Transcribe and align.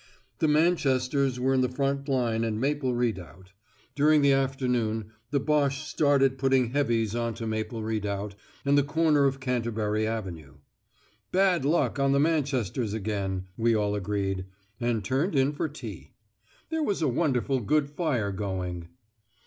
The 0.39 0.47
Manchesters 0.47 1.39
were 1.39 1.53
in 1.53 1.61
the 1.61 1.69
front 1.69 2.09
line 2.09 2.43
and 2.43 2.59
Maple 2.59 2.95
Redoubt. 2.95 3.51
During 3.93 4.23
the 4.23 4.31
afternoon 4.33 5.11
the 5.29 5.39
Boche 5.39 5.81
started 5.83 6.39
putting 6.39 6.71
heavies 6.71 7.13
on 7.15 7.35
to 7.35 7.45
Maple 7.45 7.83
Redoubt, 7.83 8.33
and 8.65 8.75
the 8.75 8.81
corner 8.81 9.25
of 9.25 9.39
Canterbury 9.39 10.07
Avenue. 10.07 10.55
'Bad 11.31 11.65
luck 11.65 11.99
on 11.99 12.13
the 12.13 12.19
Manchesters 12.19 12.95
again,' 12.95 13.45
we 13.57 13.75
all 13.75 13.93
agreed 13.93 14.47
and 14.79 15.05
turned 15.05 15.35
in 15.35 15.53
for 15.53 15.69
tea. 15.69 16.13
There 16.71 16.81
was 16.81 17.03
a 17.03 17.07
wonderful 17.07 17.59
good 17.59 17.87
fire 17.87 18.31
going. 18.31 18.87